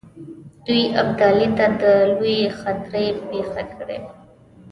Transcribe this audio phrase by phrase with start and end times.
[0.65, 3.99] دوی ابدالي ته د لویې خطرې پېښه کړي.